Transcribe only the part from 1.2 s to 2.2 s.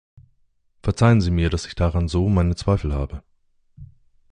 Sie mir, dass ich daran